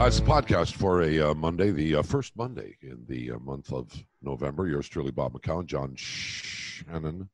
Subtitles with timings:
[0.00, 3.38] Uh, it's a podcast for a uh, Monday, the uh, first Monday in the uh,
[3.40, 3.92] month of
[4.22, 4.66] November.
[4.66, 7.28] Yours truly, Bob McCown, John Shannon,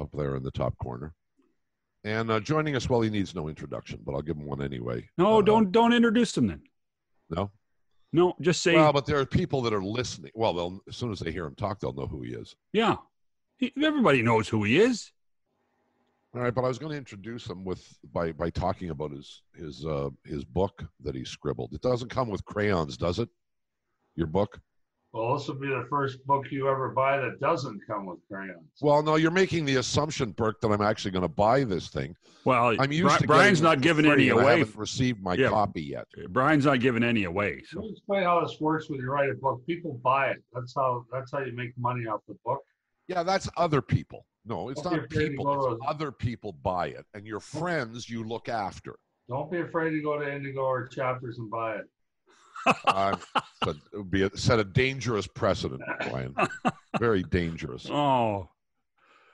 [0.00, 1.14] up there in the top corner,
[2.02, 2.90] and uh, joining us.
[2.90, 5.08] Well, he needs no introduction, but I'll give him one anyway.
[5.16, 6.62] No, Uh, don't don't introduce him then.
[7.30, 7.52] No.
[8.12, 10.32] No, just say Well, but there are people that are listening.
[10.34, 12.56] Well, they'll as soon as they hear him talk, they'll know who he is.
[12.72, 12.96] yeah.
[13.58, 15.12] He, everybody knows who he is.
[16.34, 19.42] All right, but I was going to introduce him with by by talking about his
[19.54, 21.74] his uh, his book that he scribbled.
[21.74, 23.28] It doesn't come with crayons, does it?
[24.16, 24.58] Your book?
[25.12, 28.64] Well, this will be the first book you ever buy that doesn't come with crayons.
[28.80, 32.16] Well, no, you're making the assumption, Burke, that I'm actually going to buy this thing.
[32.46, 34.58] Well, I'm used Bri- to Brian's not giving any and I away.
[34.60, 35.50] haven't received my Yeah.
[35.50, 36.06] copy yet.
[36.30, 37.56] Brian's not giving any away.
[37.56, 39.60] Let So me explain how this works when you write a book.
[39.66, 40.42] People buy it.
[40.54, 42.60] That's how that's how you make money off the book.
[43.06, 44.24] Yeah, that's other people.
[44.44, 45.78] No, it's Don't not people.
[45.86, 48.96] Other people buy it, and your friends you look after.
[49.28, 51.84] Don't be afraid to go to Indigo or Chapters and buy it.
[52.84, 53.16] Uh,
[53.66, 56.34] it would be a, set a dangerous precedent, Brian.
[56.98, 57.88] Very dangerous.
[57.90, 58.48] oh,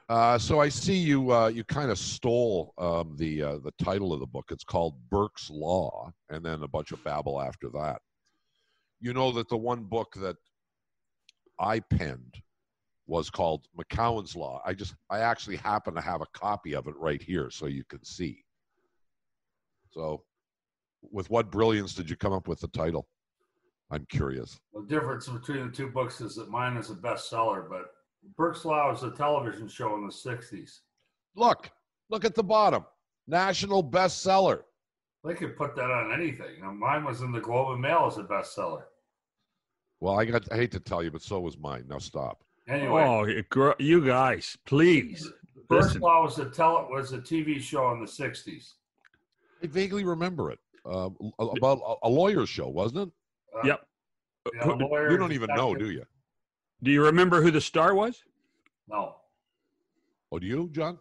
[0.08, 1.32] Uh, so I see you.
[1.32, 4.46] Uh, you kind of stole um, the uh, the title of the book.
[4.50, 8.00] It's called Burke's Law, and then a bunch of babble after that.
[9.00, 10.36] You know that the one book that
[11.58, 12.42] I penned
[13.08, 14.60] was called McCown's Law.
[14.64, 17.82] I just I actually happen to have a copy of it right here, so you
[17.88, 18.44] can see.
[19.90, 20.22] So,
[21.10, 23.08] with what brilliance did you come up with the title?
[23.90, 24.60] I'm curious.
[24.74, 27.86] The difference between the two books is that mine is a bestseller, but
[28.36, 30.80] Burke's Law was a television show in the '60s.
[31.34, 31.70] Look,
[32.10, 32.84] look at the bottom.
[33.26, 34.60] National bestseller.
[35.24, 36.60] They could put that on anything.
[36.60, 38.82] Now, mine was in the Globe and Mail as a bestseller.
[40.00, 41.86] Well, I got I hate to tell you, but so was mine.
[41.88, 42.44] Now stop.
[42.68, 45.30] Anyway, oh, it gr- you guys, please.
[45.68, 46.00] Burke's listen.
[46.02, 48.74] Law was a it was a TV show in the '60s.
[49.62, 50.58] I vaguely remember it.
[50.84, 53.12] Uh, about a, a lawyer's show, wasn't it?
[53.56, 53.86] Uh, Yep.
[54.54, 56.04] yeah, Who- lawyer, You don't even know, do you?
[56.82, 58.22] Do you remember who the star was?
[58.86, 59.16] No.
[60.30, 60.98] Oh, do you, John?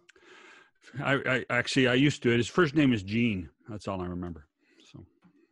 [1.02, 2.30] I, I actually I used to.
[2.30, 3.48] His first name is Gene.
[3.68, 4.48] That's all I remember.
[4.90, 5.04] So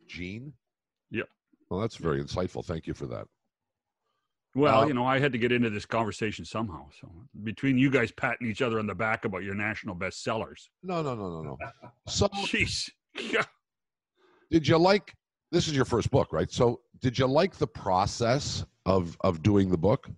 [0.07, 0.53] Gene?
[1.11, 1.29] Yep.
[1.69, 2.65] Well, that's very insightful.
[2.65, 3.27] Thank you for that.
[4.57, 6.89] Well, Uh, you know, I had to get into this conversation somehow.
[6.99, 7.09] So
[7.43, 11.15] between you guys patting each other on the back about your national bestsellers, No, no,
[11.15, 11.57] no, no, no.
[12.07, 12.89] So, jeez.
[13.19, 13.43] Yeah.
[14.51, 15.15] did you like?
[15.51, 16.51] This is your first book, right?
[16.51, 20.09] So, did you like the process of of doing the book?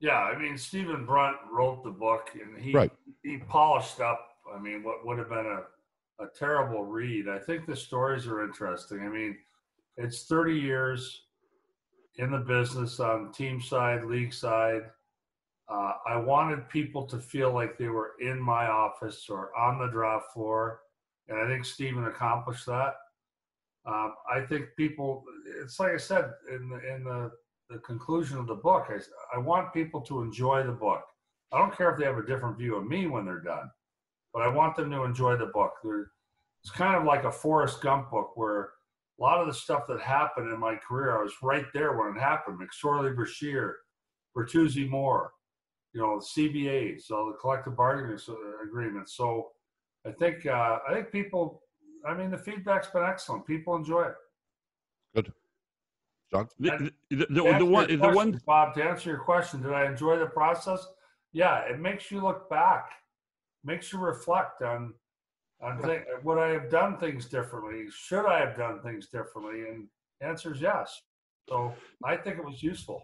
[0.00, 2.90] Yeah, I mean Stephen Brunt wrote the book and he Right.
[3.22, 4.20] he polished up.
[4.52, 7.28] I mean, what would have been a, a terrible read.
[7.28, 9.00] I think the stories are interesting.
[9.00, 9.38] I mean,
[9.96, 11.22] it's 30 years
[12.16, 14.82] in the business on team side, league side.
[15.68, 19.86] Uh, I wanted people to feel like they were in my office or on the
[19.86, 20.80] draft floor,
[21.28, 22.94] and I think Stephen accomplished that.
[23.86, 25.24] Um, I think people.
[25.62, 27.30] It's like I said in the in the
[27.70, 31.02] the conclusion of the book—I want people to enjoy the book.
[31.52, 33.70] I don't care if they have a different view of me when they're done,
[34.34, 35.72] but I want them to enjoy the book.
[35.82, 36.10] They're,
[36.62, 38.70] it's kind of like a Forrest Gump book where
[39.18, 42.16] a lot of the stuff that happened in my career, I was right there when
[42.16, 42.58] it happened.
[42.58, 43.76] McSorley Brashear,
[44.36, 45.32] Bertuzzi Moore,
[45.92, 48.28] you know, the CBA, so the collective bargaining s-
[48.64, 49.08] agreement.
[49.08, 49.50] So
[50.06, 51.62] I think uh, I think people.
[52.04, 53.46] I mean, the feedback's been excellent.
[53.46, 54.14] People enjoy it.
[55.14, 55.32] Good.
[56.32, 56.48] John?
[56.58, 57.26] The, the, the,
[57.58, 60.84] the one, your the one, Bob, to answer your question, did I enjoy the process?
[61.32, 62.90] Yeah, it makes you look back,
[63.62, 64.94] makes you reflect on
[65.82, 67.86] thi- would I have done things differently?
[67.90, 69.68] Should I have done things differently?
[69.68, 69.86] And
[70.20, 71.00] the answer is yes.
[71.48, 71.72] So
[72.04, 73.02] I think it was useful.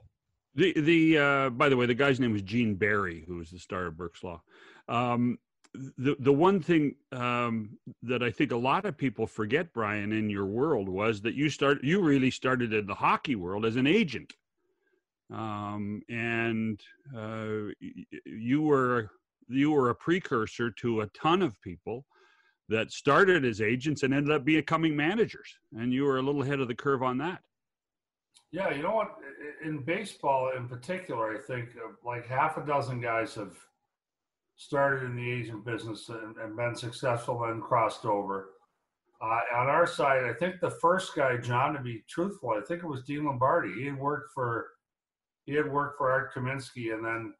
[0.55, 3.59] the, the, uh, by the way, the guy's name was Gene Barry, who was the
[3.59, 4.43] star of Burke's Law.
[4.89, 5.39] Um,
[5.75, 10.31] the, the one thing um, that I think a lot of people forget, Brian, in
[10.31, 13.87] your world was that you start, you really started in the hockey world as an
[13.87, 14.33] agent.
[15.33, 16.81] Um, and
[17.17, 17.72] uh,
[18.25, 19.11] you were,
[19.49, 22.07] you were a precursor to a ton of people
[22.68, 25.54] that started as agents and ended up becoming managers.
[25.76, 27.41] And you were a little ahead of the curve on that.
[28.50, 29.16] Yeah, you know what?
[29.62, 33.54] In baseball, in particular, I think uh, like half a dozen guys have
[34.56, 38.50] started in the agent business and, and been successful, and crossed over.
[39.20, 42.82] Uh, on our side, I think the first guy, John, to be truthful, I think
[42.82, 43.72] it was Dean Lombardi.
[43.74, 44.68] He had worked for
[45.44, 47.32] he had worked for Art Kaminsky, and then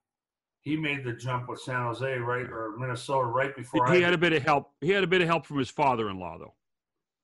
[0.69, 4.05] he made the jump with San Jose, right, or Minnesota, right before he I.
[4.05, 4.71] had a bit of help.
[4.81, 6.55] He had a bit of help from his father-in-law, though.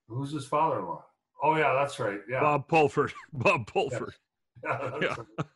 [0.08, 1.05] Who's his father-in-law?
[1.43, 2.20] Oh yeah, that's right.
[2.29, 3.12] Yeah, Bob Pulford.
[3.32, 4.14] Bob Pulford.
[4.64, 5.14] yeah, that's Yeah.
[5.38, 5.46] right.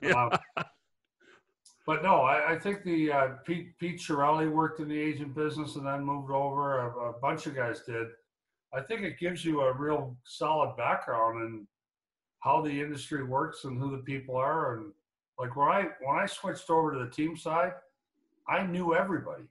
[0.02, 0.28] Yeah.
[0.56, 0.64] Um,
[1.84, 5.74] but no, I, I think the uh, Pete Pete Chiarelli worked in the agent business
[5.74, 6.78] and then moved over.
[6.78, 8.06] A, a bunch of guys did.
[8.72, 11.66] I think it gives you a real solid background in
[12.38, 14.76] how the industry works and who the people are.
[14.76, 14.92] And
[15.42, 17.72] like when I when I switched over to the team side,
[18.48, 19.42] I knew everybody.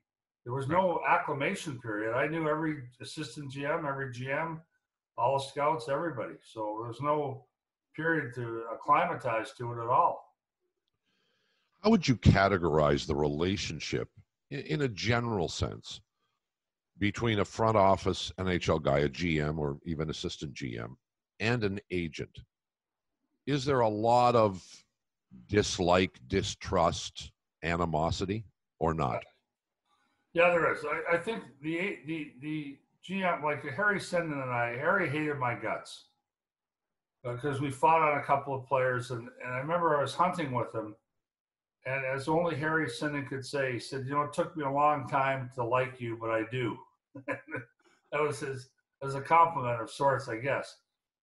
[0.45, 2.15] There was no acclimation period.
[2.15, 4.61] I knew every assistant GM, every GM,
[5.17, 6.35] all the scouts, everybody.
[6.41, 7.43] So there was no
[7.93, 10.33] period to acclimatize to it at all.
[11.81, 14.07] How would you categorize the relationship
[14.49, 15.99] in, in a general sense
[16.99, 20.95] between a front office NHL guy, a GM, or even assistant GM,
[21.41, 22.39] and an agent?
[23.45, 24.63] Is there a lot of
[25.47, 27.31] dislike, distrust,
[27.63, 28.45] animosity,
[28.79, 29.23] or not?
[30.33, 30.79] Yeah, there is.
[30.85, 35.55] I, I think the the the GM, like Harry Sinden and I, Harry hated my
[35.55, 36.05] guts
[37.23, 40.51] because we fought on a couple of players, and, and I remember I was hunting
[40.51, 40.95] with him,
[41.85, 44.71] and as only Harry Sinden could say, he said, "You know, it took me a
[44.71, 46.77] long time to like you, but I do."
[47.27, 48.69] that was his
[49.03, 50.77] as a compliment of sorts, I guess.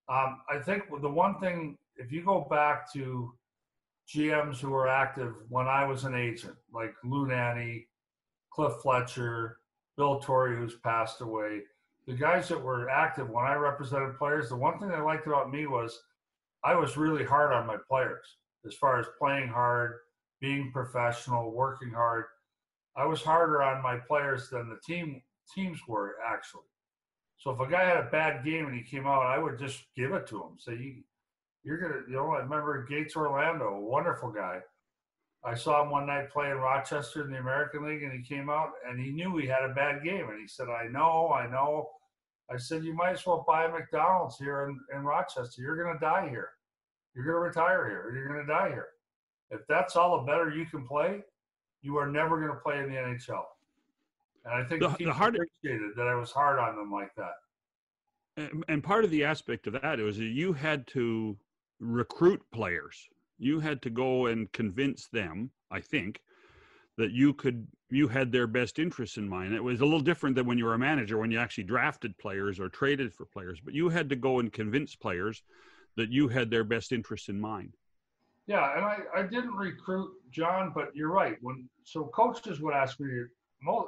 [0.09, 3.33] Um, I think the one thing, if you go back to
[4.09, 7.85] GMs who were active when I was an agent, like Lou Nanne,
[8.51, 9.59] Cliff Fletcher,
[9.97, 11.61] Bill Torrey, who's passed away,
[12.07, 15.53] the guys that were active when I represented players, the one thing they liked about
[15.53, 16.01] me was
[16.65, 19.97] I was really hard on my players as far as playing hard,
[20.41, 22.25] being professional, working hard.
[22.97, 25.23] I was harder on my players than the team
[25.55, 26.63] teams were actually.
[27.37, 29.85] So if a guy had a bad game and he came out, I would just
[29.95, 30.59] give it to him.
[30.59, 31.03] Say you,
[31.69, 32.31] you're gonna, you know.
[32.33, 34.61] I remember Gates Orlando, a wonderful guy.
[35.45, 38.49] I saw him one night play in Rochester in the American League, and he came
[38.49, 41.47] out and he knew he had a bad game, and he said, "I know, I
[41.47, 41.91] know."
[42.51, 45.61] I said, "You might as well buy a McDonald's here in, in Rochester.
[45.61, 46.49] You're gonna die here.
[47.15, 48.11] You're gonna retire here.
[48.15, 48.89] You're gonna die here.
[49.51, 51.23] If that's all the better you can play,
[51.83, 53.45] you are never gonna play in the NHL."
[54.47, 57.15] And I think The- the, the hard- appreciated that I was hard on them like
[57.17, 57.35] that.
[58.39, 61.37] And, and part of the aspect of that was that you had to
[61.81, 63.09] recruit players.
[63.39, 66.21] You had to go and convince them, I think,
[66.97, 69.55] that you could you had their best interests in mind.
[69.55, 72.19] It was a little different than when you were a manager when you actually drafted
[72.19, 75.43] players or traded for players, but you had to go and convince players
[75.97, 77.75] that you had their best interests in mind.
[78.47, 81.37] Yeah, and I, I didn't recruit John, but you're right.
[81.41, 83.09] When so coaches would ask me,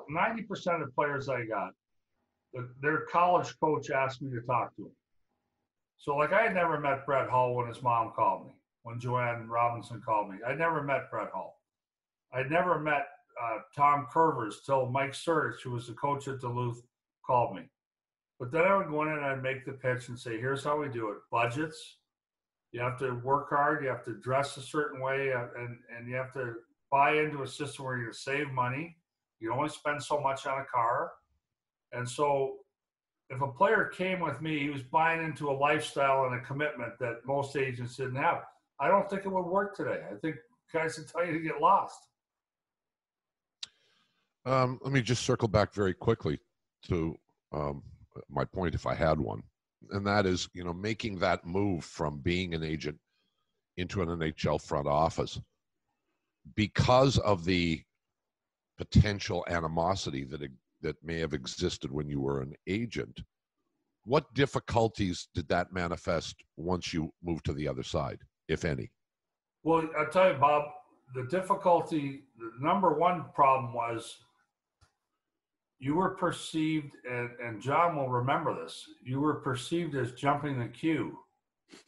[0.08, 1.72] ninety percent of players I got,
[2.54, 4.92] the, their college coach asked me to talk to him.
[6.00, 8.52] So like I had never met Brett Hull when his mom called me,
[8.82, 10.38] when Joanne Robinson called me.
[10.46, 11.60] I never met Brett Hull.
[12.32, 13.06] I never met
[13.40, 16.82] uh, Tom Kurvers till Mike Sertich, who was the coach at Duluth,
[17.24, 17.64] called me.
[18.38, 20.80] But then I would go in and I'd make the pitch and say, here's how
[20.80, 21.18] we do it.
[21.30, 21.98] Budgets,
[22.72, 23.84] you have to work hard.
[23.84, 26.54] You have to dress a certain way, uh, and and you have to
[26.90, 28.96] buy into a system where to save money.
[29.38, 31.12] You only spend so much on a car,
[31.92, 32.56] and so
[33.30, 36.98] if a player came with me, he was buying into a lifestyle and a commitment
[36.98, 38.42] that most agents didn't have.
[38.80, 40.02] I don't think it would work today.
[40.10, 40.36] I think
[40.72, 41.98] guys would tell you to get lost.
[44.44, 46.40] Um, let me just circle back very quickly
[46.88, 47.16] to
[47.52, 47.82] um,
[48.28, 49.42] my point, if I had one,
[49.90, 52.98] and that is, you know, making that move from being an agent
[53.76, 55.40] into an NHL front office
[56.56, 57.82] because of the
[58.78, 60.42] potential animosity that
[60.82, 63.20] that may have existed when you were an agent.
[64.04, 68.90] What difficulties did that manifest once you moved to the other side, if any?
[69.62, 70.64] Well, I'll tell you, Bob,
[71.14, 74.16] the difficulty, the number one problem was
[75.78, 80.68] you were perceived, and, and John will remember this, you were perceived as jumping the
[80.68, 81.18] queue.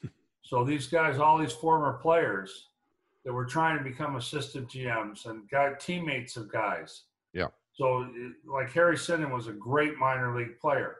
[0.42, 2.68] so these guys, all these former players
[3.24, 7.02] that were trying to become assistant GMs and guy, teammates of guys.
[7.32, 7.48] Yeah.
[7.74, 8.06] So,
[8.46, 10.96] like Harry Sinden was a great minor league player.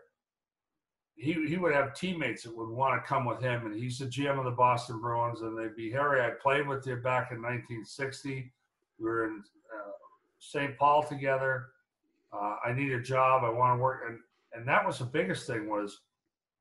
[1.15, 4.07] He, he would have teammates that would want to come with him, and he's the
[4.07, 5.43] GM of the Boston Bruins.
[5.43, 6.23] And they'd be Harry.
[6.23, 8.51] I played with you back in 1960.
[8.99, 9.91] We were in uh,
[10.39, 10.77] St.
[10.79, 11.67] Paul together.
[12.33, 13.45] Uh, I need a job.
[13.45, 14.19] I want to work, and
[14.55, 16.01] and that was the biggest thing was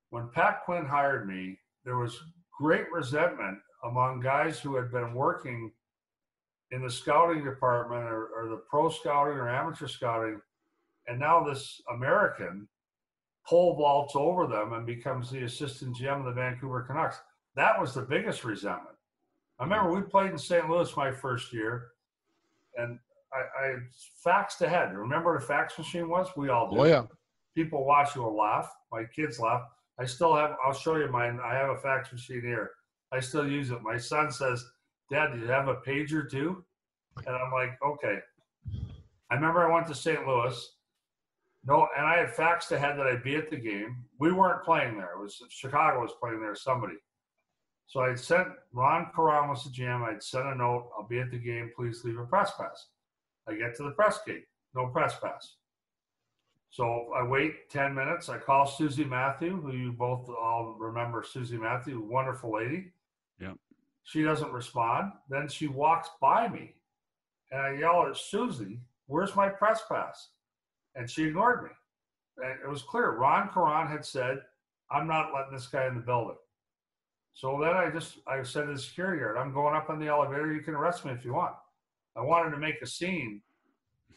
[0.10, 1.58] when Pat Quinn hired me.
[1.86, 2.22] There was
[2.58, 5.72] great resentment among guys who had been working
[6.72, 10.42] in the scouting department or, or the pro scouting or amateur scouting,
[11.08, 12.68] and now this American
[13.46, 17.18] pole vaults over them and becomes the assistant GM of the Vancouver Canucks.
[17.56, 18.96] That was the biggest resentment.
[19.60, 20.70] I remember we played in St.
[20.70, 21.90] Louis my first year,
[22.78, 22.98] and
[23.34, 23.75] I, I
[24.25, 24.96] faxed ahead.
[24.96, 26.30] Remember what a fax machine was?
[26.36, 26.80] We all do.
[26.80, 27.04] Oh yeah,
[27.56, 28.72] People watching will laugh.
[28.92, 29.63] My kids laugh.
[30.00, 30.56] I still have.
[30.66, 31.40] I'll show you mine.
[31.44, 32.72] I have a fax machine here.
[33.12, 33.82] I still use it.
[33.82, 34.63] My son says,
[35.12, 36.65] "Dad, do you have a pager too?"
[37.27, 38.20] And I'm like, "Okay."
[39.30, 40.27] I remember I went to St.
[40.27, 40.77] Louis,
[41.63, 44.06] No, and I had faxed ahead that I'd be at the game.
[44.18, 45.12] We weren't playing there.
[45.13, 46.56] It was Chicago was playing there.
[46.56, 46.96] Somebody.
[47.86, 50.01] So I sent Ron Caron was the GM.
[50.01, 50.89] I'd sent a note.
[50.98, 51.72] I'll be at the game.
[51.75, 52.88] Please leave a press pass.
[53.48, 54.46] I get to the press gate.
[54.74, 55.58] No press pass.
[56.70, 58.30] So I wait 10 minutes.
[58.30, 62.94] I call Susie Mathieu, who you both all remember Susie Mathieu, wonderful lady.
[64.03, 65.12] She doesn't respond.
[65.29, 66.75] Then she walks by me
[67.51, 70.29] and I yell at Susie, Where's my press pass?
[70.96, 71.70] And she ignored me.
[72.38, 73.12] And it was clear.
[73.12, 74.39] Ron Caron had said,
[74.89, 76.38] I'm not letting this guy in the building.
[77.34, 80.08] So then I just I said to the security guard, I'm going up on the
[80.08, 80.53] elevator.
[80.53, 81.55] You can arrest me if you want.
[82.15, 83.41] I wanted to make a scene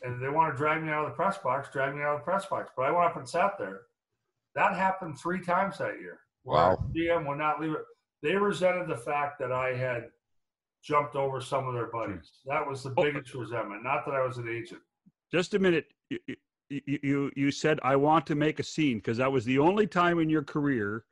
[0.02, 2.20] and they want to drag me out of the press box, drag me out of
[2.20, 2.70] the press box.
[2.76, 3.82] But I went up and sat there.
[4.54, 6.20] That happened three times that year.
[6.44, 6.84] Wow.
[6.94, 7.84] GM would not leave it.
[8.24, 10.04] They resented the fact that I had
[10.82, 12.40] jumped over some of their buddies.
[12.46, 13.02] That was the Oh.
[13.02, 13.84] biggest resentment.
[13.84, 14.80] Not that I was an agent.
[15.30, 15.92] Just a minute.
[16.08, 16.18] You,
[16.70, 19.86] you, you, you said, I want to make a scene because that was the only
[19.86, 21.04] time in your career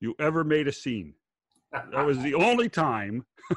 [0.00, 1.14] you ever made a scene.
[1.70, 3.24] That was the only time.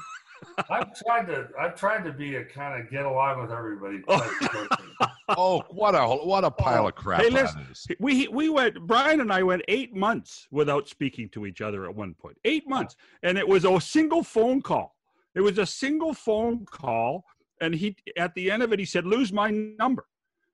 [0.69, 1.47] I've tried to.
[1.59, 4.03] I've tried to be a kind of get along with everybody.
[5.37, 7.67] Oh, what a what a pile of crap Hey, that listen.
[7.71, 7.87] is.
[7.99, 8.79] We we went.
[8.87, 12.37] Brian and I went eight months without speaking to each other at one point.
[12.45, 14.95] Eight months, and it was a single phone call.
[15.35, 17.25] It was a single phone call,
[17.61, 20.07] and he at the end of it he said, "Lose my number,"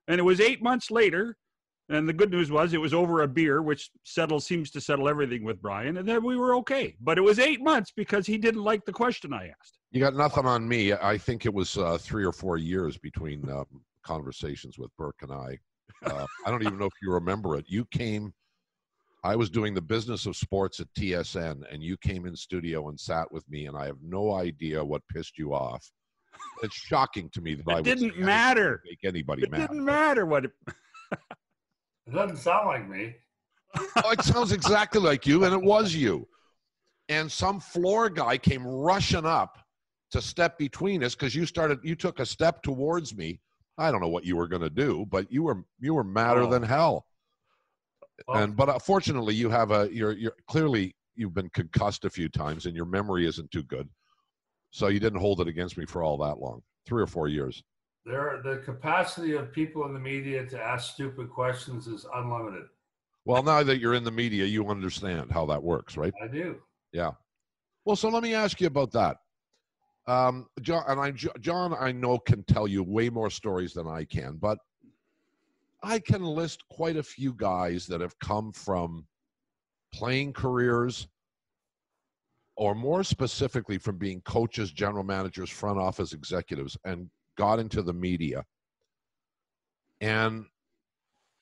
[0.08, 1.38] and it was eight months later.
[1.88, 5.08] And the good news was it was over a beer, which settles seems to settle
[5.08, 6.96] everything with Brian, and then we were okay.
[7.00, 9.78] But it was eight months because he didn't like the question I asked.
[9.92, 10.92] You got nothing on me.
[10.94, 13.66] I think it was uh, three or four years between um,
[14.02, 15.58] conversations with Burke and I.
[16.04, 17.66] Uh, I don't even know if you remember it.
[17.68, 18.34] You came.
[19.22, 22.98] I was doing the business of sports at TSN, and you came in studio and
[22.98, 25.88] sat with me, and I have no idea what pissed you off.
[26.62, 28.82] It's shocking to me that I It would didn't say anything to matter.
[28.84, 29.60] make anybody It mad.
[29.60, 30.46] didn't matter what.
[30.46, 30.50] It,
[32.06, 33.14] It doesn't sound like me.
[34.04, 36.26] Oh, it sounds exactly like you, and it was you.
[37.08, 39.58] And some floor guy came rushing up
[40.12, 41.78] to step between us because you started.
[41.82, 43.40] You took a step towards me.
[43.78, 46.42] I don't know what you were going to do, but you were you were madder
[46.42, 46.50] Oh.
[46.50, 47.06] than hell.
[48.26, 52.10] Well, and but uh, fortunately, you have a you're you're clearly you've been concussed a
[52.10, 53.88] few times, and your memory isn't too good.
[54.70, 57.62] So you didn't hold it against me for all that long, three or four years.
[58.06, 62.66] There, the capacity of people in the media to ask stupid questions is unlimited.
[63.24, 66.14] Well, now that you're in the media, you understand how that works, right?
[66.22, 66.56] I do.
[66.92, 67.10] Yeah.
[67.84, 69.16] Well, so let me ask you about that.
[70.06, 71.10] Um, John, and I,
[71.40, 74.58] John, I know can tell you way more stories than I can, but
[75.82, 79.04] I can list quite a few guys that have come from
[79.92, 81.08] playing careers,
[82.56, 87.92] or more specifically, from being coaches, general managers, front office executives, and got into the
[87.92, 88.44] media.
[90.00, 90.46] And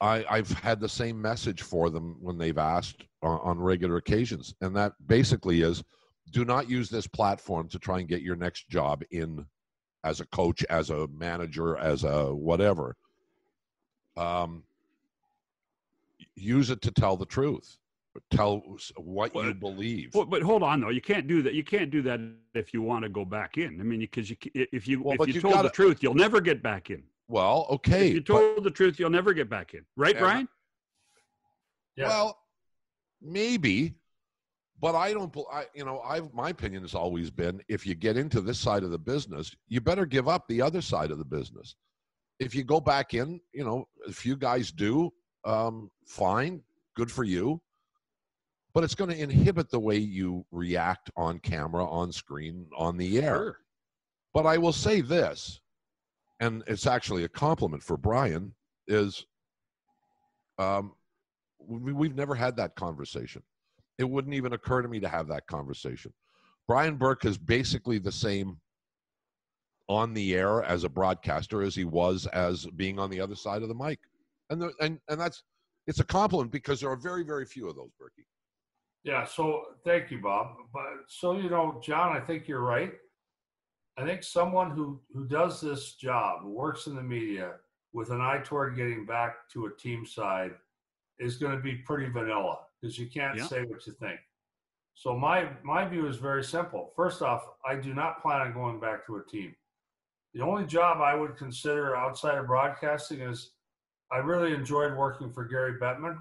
[0.00, 4.54] I, I've had the same message for them when they've asked on, on regular occasions,
[4.60, 5.82] and that basically is
[6.30, 9.46] do not use this platform to try and get your next job in
[10.04, 12.96] as a coach, as a manager, as a whatever.
[14.16, 14.64] Um,
[16.36, 17.78] use it to tell the truth,
[18.30, 20.12] tell s- what you believe.
[20.12, 21.54] But, but hold on though, you can't do that.
[21.54, 22.20] You can't do that
[22.54, 23.80] if you want to go back in.
[23.80, 26.02] I mean, because you, ca- if you Well, if you you told the gotta- truth,
[26.02, 27.02] you'll never get back in.
[27.28, 29.84] Well, okay, if you but- told the truth, you'll never get back in.
[29.96, 30.48] Right, Yeah, Brian?
[31.96, 32.08] Yes.
[32.08, 32.38] Well,
[33.22, 33.94] maybe,
[34.80, 35.34] but I don't.
[35.52, 38.82] I you know, I've my opinion has always been if you get into this side
[38.82, 41.76] of the business, you better give up the other side of the business.
[42.40, 45.12] If you go back in, you know, a few guys do,
[45.44, 46.62] um, fine,
[46.96, 47.62] good for you.
[48.74, 53.18] But it's going to inhibit the way you react on camera, on screen, on the
[53.18, 53.36] air.
[53.36, 53.58] Sure.
[54.34, 55.60] But I will say this,
[56.40, 58.52] and it's actually a compliment for Brian,
[58.88, 59.24] is
[60.58, 60.92] um,
[61.58, 63.42] we, we've never had that conversation.
[63.98, 66.12] It wouldn't even occur to me to have that conversation.
[66.66, 68.58] Brian Burke is basically the same
[69.88, 73.62] on the air as a broadcaster as he was as being on the other side
[73.62, 73.98] of the mic,
[74.50, 75.42] and the, and and that's
[75.86, 78.24] it's a compliment because there are very very few of those, Berkey.
[79.04, 80.56] Yeah, so thank you, Bob.
[80.72, 82.92] But so you know, John, I think you're right.
[83.98, 87.56] I think someone who who does this job, who works in the media
[87.92, 90.52] with an eye toward getting back to a team side,
[91.18, 93.44] is going to be pretty vanilla because you can't Yeah.
[93.46, 94.18] say what you think.
[94.94, 96.92] So my my view is very simple.
[96.96, 99.54] First off, I do not plan on going back to a team.
[100.32, 103.52] The only job I would consider outside of broadcasting is
[104.10, 106.18] I really enjoyed working for Gary Bettman.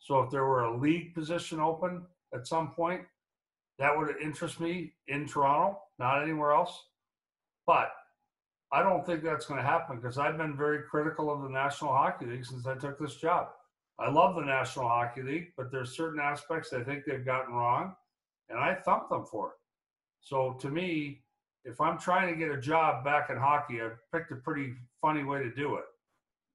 [0.00, 2.02] So if there were a league position open
[2.34, 3.02] at some point,
[3.78, 6.78] that would interest me in Toronto, not anywhere else.
[7.66, 7.92] But
[8.72, 11.92] I don't think that's going to happen because I've been very critical of the National
[11.92, 13.48] Hockey League since I took this job.
[13.98, 17.94] I love the National Hockey League, but there's certain aspects I think they've gotten wrong,
[18.48, 19.56] and I thump them for it.
[20.22, 21.22] So to me,
[21.64, 25.24] if I'm trying to get a job back in hockey, I've picked a pretty funny
[25.24, 25.84] way to do it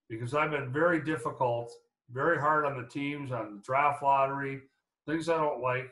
[0.09, 1.71] because I've been very difficult,
[2.11, 4.61] very hard on the teams, on the draft lottery,
[5.07, 5.91] things I don't like.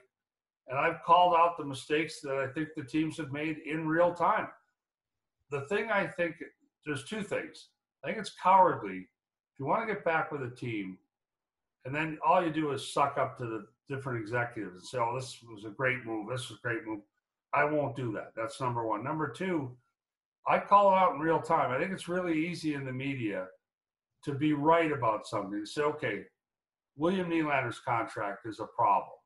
[0.68, 4.14] And I've called out the mistakes that I think the teams have made in real
[4.14, 4.48] time.
[5.52, 6.36] The thing I think,
[6.86, 7.70] there's two things.
[8.04, 8.98] I think it's cowardly.
[9.54, 10.98] If you want to get back with a team,
[11.86, 15.14] and then all you do is suck up to the different executives and say, oh,
[15.16, 16.30] this was a great move.
[16.30, 17.02] This was a great move.
[17.54, 18.32] I won't do that.
[18.36, 19.04] That's number one.
[19.04, 19.76] Number two,
[20.48, 21.72] I call it out in real time.
[21.72, 23.48] I think it's really easy in the media
[24.26, 25.54] to be right about something.
[25.54, 26.24] and Say, okay,
[26.96, 29.18] William Nylander's contract is a problem.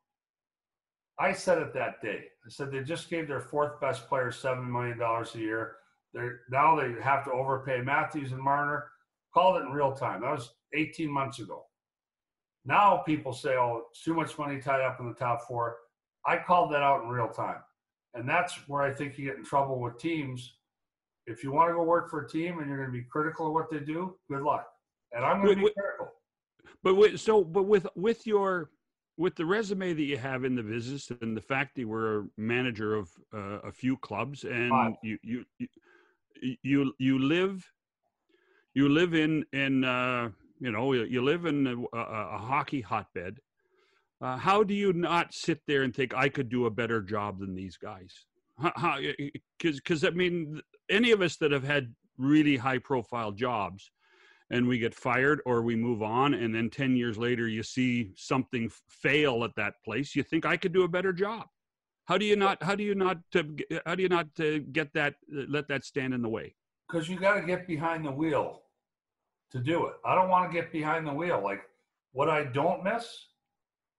[1.19, 2.25] I said it that day.
[2.45, 5.75] I said they just gave their fourth best player seven million dollars a year.
[6.13, 8.85] They're now they have to overpay Matthews and Marner.
[9.33, 10.21] Called it in real time.
[10.21, 11.63] That was 18 months ago.
[12.65, 15.77] Now people say, oh, too much money tied up in the top four.
[16.25, 17.61] I called that out in real time.
[18.13, 20.55] And that's where I think you get in trouble with teams.
[21.27, 23.47] If you want to go work for a team and you're going to be critical
[23.47, 24.67] of what they do, good luck.
[25.13, 26.13] And I'm going to be critical.
[26.83, 28.69] But with, so, but with with your
[29.17, 32.19] with the resume that you have in the business and the fact that you were
[32.19, 37.65] a manager of uh, a few clubs and you, you you you you live
[38.75, 43.39] you live in in uh, you know you live in a, a hockey hotbed
[44.19, 47.39] uh, how do you not sit there and think I could do a better job
[47.39, 48.25] than these guys?
[48.59, 53.91] Because because I mean, any of us that have had really high profile jobs,
[54.49, 58.11] and we get fired or we move on, and then ten years later you see
[58.15, 61.47] something fail at that place, you think I could do a better job.
[62.05, 62.61] How do you not?
[62.63, 63.17] How do you not?
[63.35, 63.43] Uh,
[63.85, 65.15] how do you not uh, get that?
[65.35, 66.55] Uh, let that stand in the way?
[66.87, 68.61] Because you got to get behind the wheel
[69.51, 69.95] to do it.
[70.05, 71.41] I don't want to get behind the wheel.
[71.43, 71.61] Like
[72.13, 73.27] what I don't miss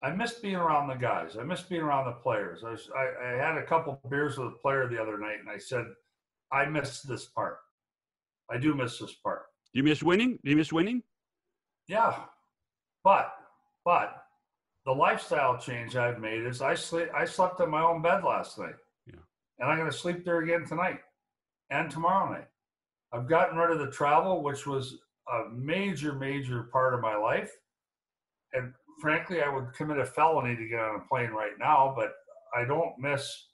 [0.03, 1.37] I missed being around the guys.
[1.37, 2.63] I missed being around the players.
[2.65, 5.51] I, was, I, I had a couple beers with a player the other night, and
[5.51, 5.87] I said,
[6.53, 7.59] I miss this part.
[8.49, 9.47] I do miss this part.
[9.73, 10.39] Do you miss winning?
[10.45, 11.03] Do you miss winning?
[11.89, 12.17] Yeah,
[13.05, 13.33] but
[13.85, 14.25] but
[14.85, 17.09] the lifestyle change I've made is I sleep.
[17.15, 18.75] I slept in my own bed last night.
[19.07, 19.21] Yeah.
[19.59, 21.01] And I'm going to sleep there again tonight
[21.71, 22.49] and tomorrow night.
[23.13, 24.99] I've gotten rid of the travel, which was
[25.31, 27.51] a major, major part of my life.
[28.53, 32.13] And frankly, I would commit a felony to get on a plane right now, but
[32.57, 33.47] I don't miss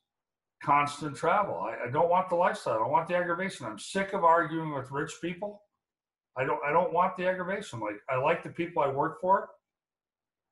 [0.63, 1.57] constant travel.
[1.57, 2.75] I, I, don't want the lifestyle.
[2.75, 3.67] I don't want the aggravation.
[3.67, 5.63] I'm sick of arguing with rich people.
[6.37, 6.61] I don't.
[6.67, 7.81] I don't want the aggravation.
[7.81, 9.51] Like I like the people I work for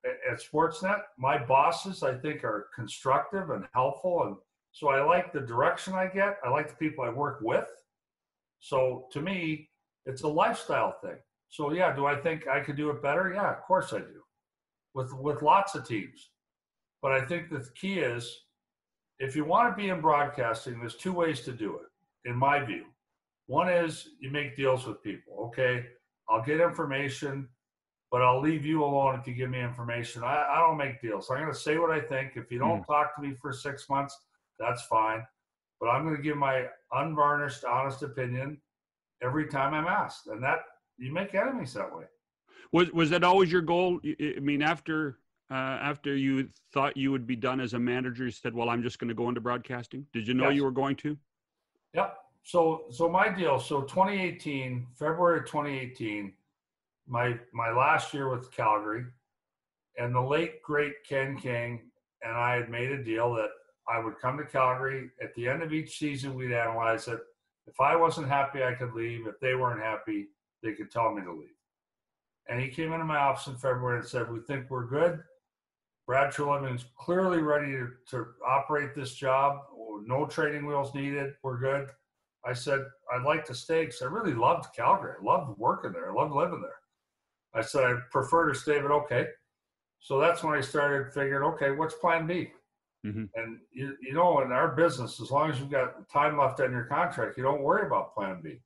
[0.05, 1.01] at, at Sportsnet.
[1.19, 4.37] My bosses, I think, are constructive and helpful, and
[4.73, 6.39] so I like the direction I get.
[6.45, 7.69] I like the people I work with.
[8.61, 9.71] So to me,
[10.07, 11.17] it's a lifestyle thing.
[11.49, 13.33] So yeah, do I think I could do it better?
[13.35, 14.23] Yeah, of course I do
[14.95, 16.31] with with lots of teams.
[17.03, 18.45] But I think the key is
[19.19, 22.65] if you want to be in broadcasting, there's two ways to do it, in my
[22.65, 22.85] view.
[23.47, 25.35] One is you make deals with people.
[25.49, 25.87] Okay,
[26.29, 27.49] I'll get information,
[28.11, 30.23] but I'll leave you alone if you give me information.
[30.23, 31.31] I, I don't make deals.
[31.31, 32.33] I'm going to say what I think.
[32.37, 32.87] If you don't mm.
[32.87, 34.17] talk to me for six months,
[34.59, 35.23] that's fine.
[35.81, 38.61] But I'm going to give my unvarnished, honest opinion
[39.23, 40.29] every time I'm asked.
[40.29, 40.61] And that
[40.99, 42.05] you make enemies that way.
[42.73, 44.01] Was was that always your goal?
[44.05, 45.19] I mean, after
[45.51, 48.83] uh, after you thought you would be done as a manager, you said, "Well, I'm
[48.83, 50.57] just going to go into broadcasting." Did you know yes.
[50.57, 51.17] you were going to?
[51.95, 52.17] Yep.
[52.43, 53.59] So so my deal.
[53.59, 56.33] So 2018, February 2018,
[57.07, 59.05] my my last year with Calgary,
[59.99, 61.81] and the late great Ken King
[62.23, 63.51] and I had made a deal that
[63.89, 66.35] I would come to Calgary at the end of each season.
[66.35, 67.21] We'd analyze it.
[67.67, 69.27] If I wasn't happy, I could leave.
[69.27, 70.29] If they weren't happy,
[70.63, 71.49] they could tell me to leave.
[72.49, 75.21] And he came into my office in February and said, We think we're good.
[76.07, 79.61] Brad is clearly ready to, to operate this job.
[80.05, 81.35] No training wheels needed.
[81.43, 81.89] We're good.
[82.45, 82.81] I said,
[83.13, 85.15] I'd like to stay because I really loved Calgary.
[85.21, 86.11] I loved working there.
[86.11, 86.71] I loved living there.
[87.55, 89.27] I said, I prefer to stay, but okay.
[90.01, 92.51] So that's when I started figuring, okay, what's plan B?
[93.07, 93.25] Mm-hmm.
[93.35, 96.73] And you, you know, in our business, as long as you've got time left on
[96.73, 98.61] your contract, you don't worry about plan B.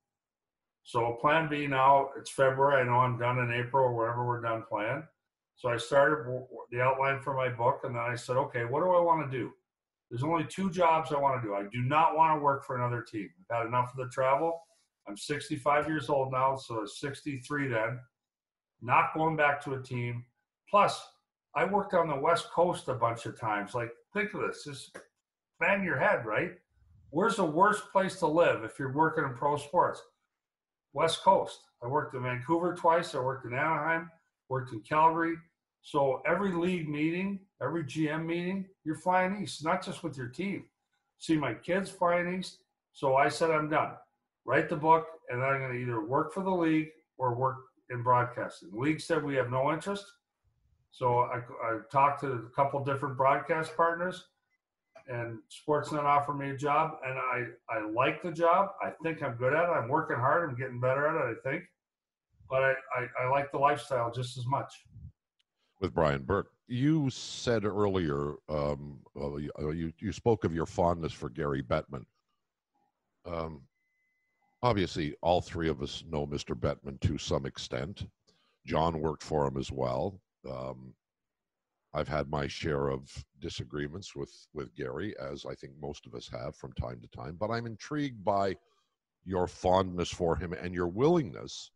[0.84, 2.80] So plan B now, it's February.
[2.80, 5.02] I know I'm done in April or wherever we're done plan.
[5.56, 8.90] So I started the outline for my book and then I said, okay, what do
[8.90, 9.52] I want to do?
[10.10, 11.54] There's only two jobs I want to do.
[11.54, 13.28] I do not want to work for another team.
[13.50, 14.60] I've had enough of the travel.
[15.08, 17.98] I'm 65 years old now, so 63 then.
[18.82, 20.24] Not going back to a team.
[20.70, 21.00] Plus,
[21.54, 23.74] I worked on the West Coast a bunch of times.
[23.74, 24.64] Like, think of this.
[24.64, 24.96] Just
[25.58, 26.52] bang your head, right?
[27.10, 30.02] Where's the worst place to live if you're working in pro sports?
[30.92, 31.60] West Coast.
[31.82, 33.14] I worked in Vancouver twice.
[33.14, 34.10] I worked in Anaheim.
[34.48, 35.36] Worked in Calgary.
[35.86, 40.64] So every league meeting, every GM meeting, you're flying east, not just with your team.
[41.18, 42.58] See my kids flying east.
[42.92, 43.92] So I said I'm done.
[44.44, 47.58] Write the book, and I'm going to either work for the league or work
[47.90, 48.72] in broadcasting.
[48.72, 50.04] The league said we have no interest.
[50.90, 54.24] So I, I talked to a couple different broadcast partners,
[55.06, 58.70] and Sportsnet offered me a job, and I, I like the job.
[58.82, 59.72] I think I'm good at it.
[59.72, 60.50] I'm working hard.
[60.50, 61.62] I'm getting better at it, I think.
[62.50, 64.72] But I, I, I like the lifestyle just as much.
[65.80, 71.28] With Brian Burke, you said earlier, um, uh, you, you spoke of your fondness for
[71.28, 72.04] Gary Bettman.
[73.26, 73.62] Um,
[74.62, 76.58] obviously, all three of us know Mr.
[76.58, 78.06] Bettman to some extent.
[78.64, 80.20] John worked for him as well.
[80.48, 80.94] Um,
[81.92, 83.10] I've had my share of
[83.40, 87.36] disagreements with with Gary, as I think most of us have from time to time.
[87.38, 88.56] But I'm intrigued by
[89.24, 91.70] your fondness for him and your willingness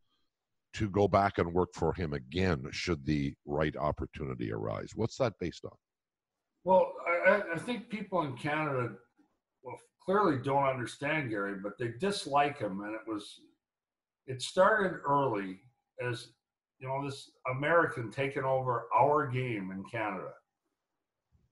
[0.75, 4.91] to go back and work for him again should the right opportunity arise.
[4.95, 5.73] What's that based on?
[6.65, 6.93] Well,
[7.27, 8.91] I, I think people in Canada
[9.63, 13.41] well clearly don't understand Gary, but they dislike him, and it was
[14.27, 15.61] it started early
[16.07, 16.29] as
[16.79, 20.31] you know this American taking over our game in Canada,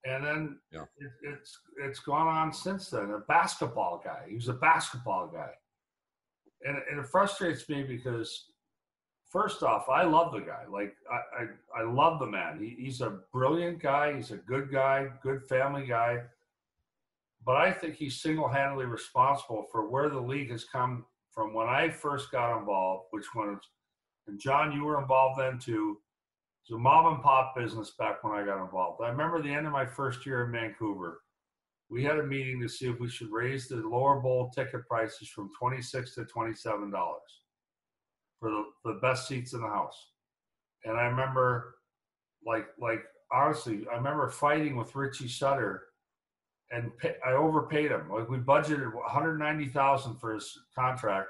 [0.05, 0.85] and then yeah.
[0.99, 3.11] it, it's it's gone on since then.
[3.11, 5.51] A basketball guy, he was a basketball guy,
[6.65, 8.48] and, and it frustrates me because
[9.29, 10.65] first off, I love the guy.
[10.71, 12.59] Like I, I, I love the man.
[12.59, 14.17] He, he's a brilliant guy.
[14.17, 16.23] He's a good guy, good family guy.
[17.45, 21.89] But I think he's single-handedly responsible for where the league has come from when I
[21.89, 23.59] first got involved, which was,
[24.27, 25.99] and John, you were involved then too.
[26.69, 29.01] It was a mom and pop business back when I got involved.
[29.03, 31.21] I remember the end of my first year in Vancouver.
[31.89, 35.29] We had a meeting to see if we should raise the lower bowl ticket prices
[35.29, 37.41] from twenty-six to twenty-seven dollars
[38.41, 40.07] for the, the best seats in the house.
[40.85, 41.77] And I remember,
[42.47, 45.85] like, like honestly, I remember fighting with Richie Sutter,
[46.71, 48.11] and pay, I overpaid him.
[48.11, 51.29] Like we budgeted 190,000 for his contract.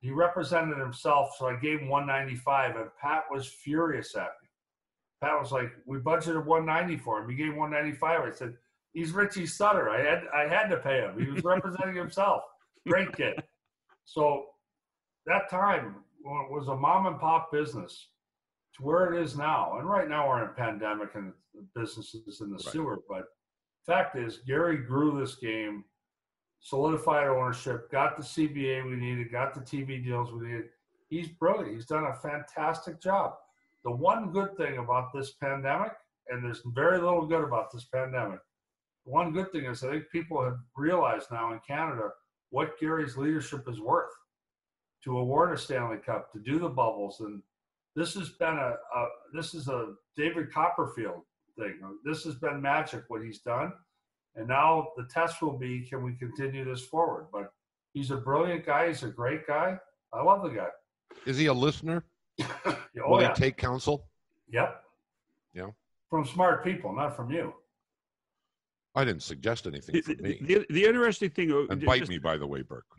[0.00, 4.48] He represented himself, so I gave him 195, and Pat was furious at me.
[5.20, 7.30] Pat was like, "We budgeted 190 for him.
[7.30, 8.56] You gave 195." I said,
[8.92, 9.90] "He's Richie Sutter.
[9.90, 11.18] I had I had to pay him.
[11.18, 12.42] He was representing himself.
[12.88, 13.42] Great kid."
[14.04, 14.46] So
[15.26, 18.08] that time, when it was a mom and pop business
[18.76, 19.78] to where it is now.
[19.78, 21.32] And right now we're in a pandemic and
[21.74, 22.64] businesses in the Right.
[22.64, 23.00] sewer.
[23.08, 23.26] But
[23.84, 25.84] fact is, Gary grew this game,
[26.60, 30.70] solidified ownership, got the CBA we needed, got the TV deals we needed.
[31.08, 31.74] He's brilliant.
[31.74, 33.34] He's done a fantastic job.
[33.84, 35.92] The one good thing about this pandemic,
[36.28, 38.40] and there's very little good about this pandemic.
[39.04, 42.10] The one good thing is I think people have realized now in Canada
[42.50, 44.12] what Gary's leadership is worth
[45.04, 47.42] to award a Stanley Cup, to do the bubbles, and
[47.94, 51.22] this has been a, a this is a David Copperfield
[51.58, 51.78] thing.
[52.04, 53.72] This has been magic what he's done,
[54.36, 57.26] and now the test will be can we continue this forward?
[57.32, 57.52] But
[57.92, 58.88] he's a brilliant guy.
[58.88, 59.78] He's a great guy.
[60.12, 60.68] I love the guy.
[61.26, 62.04] Is he a listener?
[62.40, 63.34] oh Will yeah.
[63.34, 64.06] he take counsel?
[64.48, 64.82] Yep.
[65.54, 65.70] Yeah.
[66.08, 67.54] From smart people, not from you.
[68.94, 70.38] I didn't suggest anything for me.
[70.42, 72.84] the, the interesting thing, And bite just- me, by the way, Burke.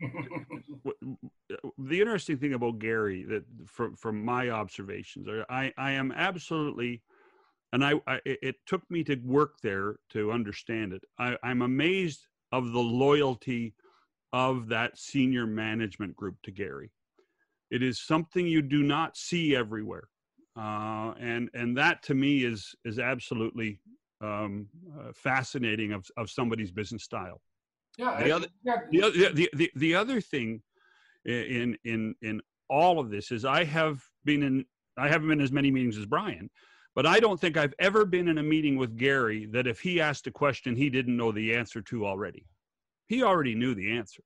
[1.78, 7.02] the interesting thing about Gary that from from my observations, I I am absolutely,
[7.72, 11.04] and I, I it it took me to work there to understand it.
[11.18, 13.74] I, I'm amazed of the loyalty
[14.32, 16.90] of that senior management group to Gary.
[17.70, 20.08] It is something you do not see everywhere,
[20.56, 23.78] uh, and and that to me is is absolutely
[24.20, 27.40] um, uh, fascinating of of somebody's business style
[27.98, 28.22] Yeah.
[28.24, 28.48] The other-
[28.90, 30.62] the, other, the, the, the other thing
[31.24, 34.64] in in in all of this is I have been in
[34.96, 36.50] I haven't been in as many meetings as Brian,
[36.94, 40.00] but I don't think I've ever been in a meeting with Gary that if he
[40.00, 42.46] asked a question he didn't know the answer to already.
[43.06, 44.22] He already knew the answer.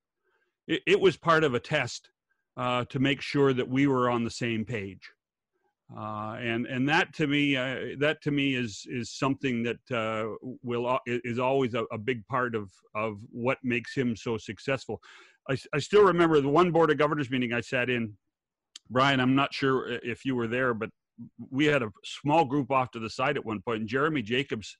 [0.66, 2.10] It, it was part of a test
[2.56, 5.10] uh, to make sure that we were on the same page.
[5.96, 10.34] Uh, and and that to me uh, that to me is is something that uh,
[10.62, 15.00] will is always a, a big part of of what makes him so successful.
[15.48, 18.12] I still remember the one board of governors meeting I sat in.
[18.90, 20.90] Brian, I'm not sure if you were there, but
[21.50, 24.76] we had a small group off to the side at one point, and Jeremy Jacobs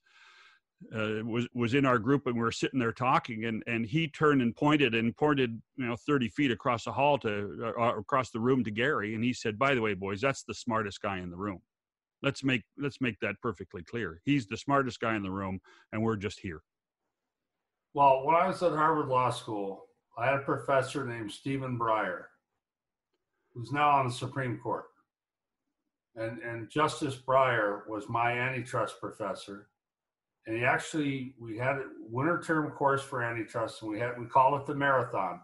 [0.95, 4.07] uh, was was in our group, and we were sitting there talking, and and he
[4.07, 8.31] turned and pointed and pointed, you know, 30 feet across the hall to uh, across
[8.31, 11.19] the room to Gary, and he said, "By the way, boys, that's the smartest guy
[11.19, 11.61] in the room.
[12.21, 14.21] Let's make let's make that perfectly clear.
[14.25, 15.59] He's the smartest guy in the room,
[15.91, 16.61] and we're just here."
[17.93, 19.85] Well, when I was at Harvard Law School,
[20.17, 22.25] I had a professor named Stephen Breyer,
[23.53, 24.85] who's now on the Supreme Court.
[26.15, 29.69] And, and Justice Breyer was my antitrust professor.
[30.47, 34.25] And he actually, we had a winter term course for antitrust, and we had we
[34.25, 35.41] called it the marathon.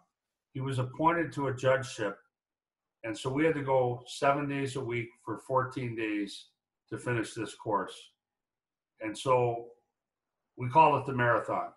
[0.53, 2.17] He was appointed to a judgeship,
[3.03, 6.47] and so we had to go seven days a week for 14 days
[6.89, 7.95] to finish this course.
[9.01, 9.67] And so
[10.57, 11.69] we call it the marathon.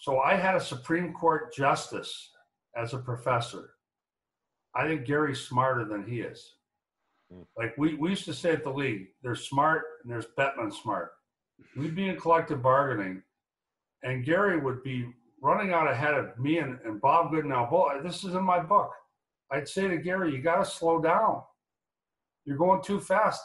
[0.00, 2.30] So I had a Supreme Court justice
[2.76, 3.70] as a professor.
[4.74, 6.54] I think Gary's smarter than he is.
[7.32, 7.46] Mm.
[7.56, 11.12] Like we, we used to say at the league, there's smart and there's Bettman smart.
[11.76, 13.22] We'd be in collective bargaining,
[14.02, 15.06] and Gary would be
[15.42, 17.68] running out ahead of me and, and Bob Goodenow.
[17.68, 18.92] Boy, this is in my book.
[19.50, 21.42] I'd say to Gary, you got to slow down.
[22.44, 23.42] You're going too fast.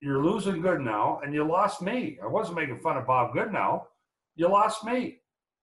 [0.00, 2.18] You're losing Goodenow, and you lost me.
[2.22, 3.84] I wasn't making fun of Bob Goodenow.
[4.36, 5.18] You lost me.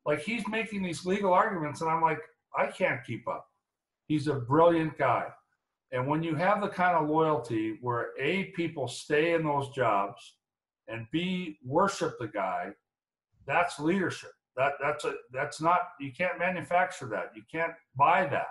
[0.05, 2.19] Like he's making these legal arguments, and I'm like,
[2.57, 3.45] I can't keep up.
[4.07, 5.27] He's a brilliant guy.
[5.91, 10.35] And when you have the kind of loyalty where A, people stay in those jobs,
[10.91, 12.71] and B, worship the guy,
[13.45, 14.31] that's leadership.
[14.57, 17.31] That that's a that's not you can't manufacture that.
[17.35, 18.47] You can't buy that.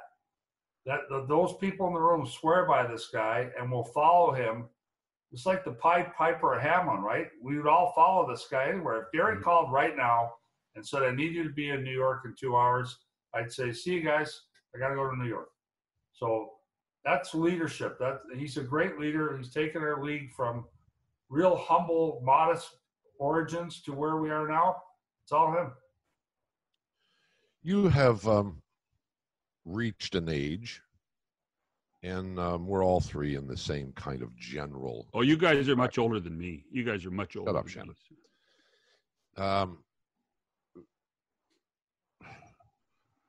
[0.86, 4.68] That the, those people in the room swear by this guy and will follow him.
[5.32, 7.28] It's like the Pied Piper of Hamelin, right?
[7.42, 9.02] We would all follow this guy anywhere.
[9.02, 9.42] If Gary Mhm.
[9.42, 10.34] called right now
[10.74, 12.98] and said, "I need you to be in New York in two hours,"
[13.34, 14.46] I'd say, "See you guys.
[14.74, 15.50] I got to go to New York."
[16.12, 16.58] So
[17.04, 17.98] that's leadership.
[17.98, 19.36] That he's a great leader.
[19.36, 20.66] He's taken our league from
[21.30, 22.68] real humble, modest
[23.18, 24.76] origins to where we are now.
[25.24, 25.72] It's all him.
[27.62, 28.60] You have um,
[29.64, 30.82] reached an age,
[32.02, 35.08] and um, we're all three in the same kind of general.
[35.14, 36.64] Oh, you guys are much older than me.
[36.70, 37.50] You guys are much older.
[37.50, 37.94] Shut up, than Shannon.
[39.36, 39.42] me.
[39.44, 39.78] Um,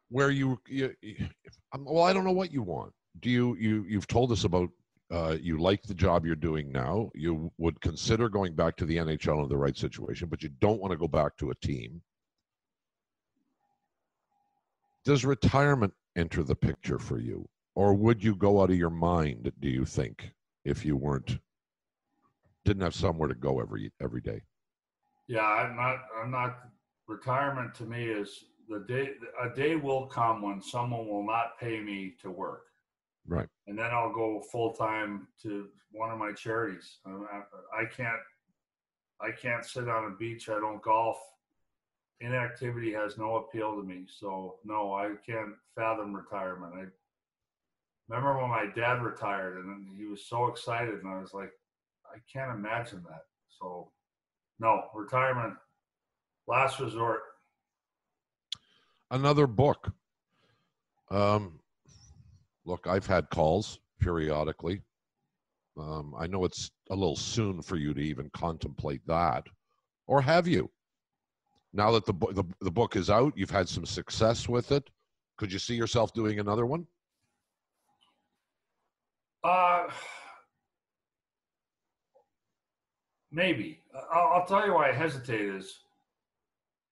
[0.10, 1.28] where you, you, you
[1.74, 2.94] um, well, I don't know what you want.
[3.20, 4.70] Do you you you've told us about
[5.12, 7.12] uh, you like the job you're doing now.
[7.14, 10.80] You would consider going back to the NHL in the right situation, but you don't
[10.80, 12.02] want to go back to a team.
[15.04, 19.52] Does retirement enter the picture for you, or would you go out of your mind?
[19.60, 20.32] Do you think
[20.64, 21.40] if you weren't
[22.64, 24.42] didn't have somewhere to go every every day?
[25.28, 25.98] Yeah, I'm not.
[26.22, 26.60] I'm not.
[27.08, 29.12] Retirement to me is the day.
[29.44, 32.68] A day will come when someone will not pay me to work,
[33.28, 33.48] Right.
[33.68, 36.98] and then I'll go full time to one of my charities.
[37.06, 38.20] I, I can't.
[39.22, 40.50] I can't sit on a beach.
[40.50, 41.18] I don't golf.
[42.22, 44.06] Inactivity has no appeal to me.
[44.08, 46.74] So no, I can't fathom retirement.
[46.76, 46.86] I
[48.10, 51.52] remember when my dad retired, and he was so excited, and I was like,
[52.06, 53.26] I can't imagine that.
[53.60, 53.92] So
[54.60, 55.54] no, retirement,
[56.48, 57.22] last resort.
[59.12, 59.92] another book.
[61.10, 61.60] Um,
[62.72, 64.82] look, I've had calls periodically.
[65.78, 69.46] Um, I know it's a little soon for you to even contemplate that,
[70.08, 70.72] or have you?
[71.74, 74.90] Now that the, the the book is out, you've had some success with it.
[75.38, 76.86] Could you see yourself doing another one?
[79.44, 79.88] Uh,
[83.32, 83.82] maybe.
[84.14, 85.80] I'll, I'll tell you why I hesitate is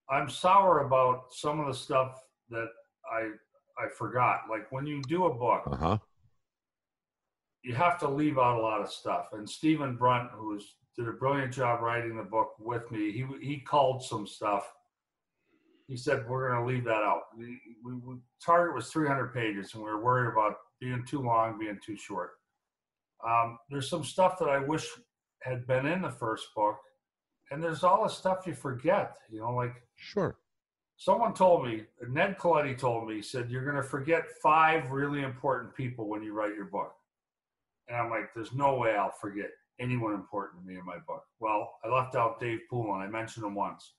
[0.10, 2.70] I'm sour about some of the stuff that
[3.12, 3.30] I
[3.84, 4.42] I forgot.
[4.50, 5.98] Like when you do a book, Uh huh.
[7.64, 9.28] you have to leave out a lot of stuff.
[9.34, 13.60] And Stephen Brunt, who's did a brilliant job writing the book with me, he he
[13.60, 14.72] called some stuff.
[15.88, 17.24] He said we're going to leave that out.
[17.38, 21.58] We, we, we target was 300 pages, and we were worried about being too long,
[21.58, 22.32] being too short.
[23.28, 24.86] Um, there's some stuff that I wish
[25.42, 26.78] had been in the first book,
[27.50, 29.18] and there's all the stuff you forget.
[29.32, 30.38] You know, like Sure.
[31.00, 35.22] Someone told me, Ned Colletti told me, he said, You're going to forget five really
[35.22, 36.94] important people when you write your book.
[37.88, 41.24] And I'm like, There's no way I'll forget anyone important to me in my book.
[41.40, 43.02] Well, I left out Dave Poulin.
[43.02, 43.94] I mentioned him once.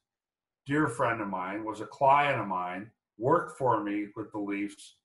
[0.66, 4.96] Dear friend of mine, was a client of mine, worked for me with the Leafs.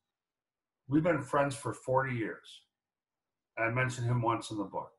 [0.89, 2.61] We've been friends for 40 years.
[3.57, 4.91] I mentioned him once in the book.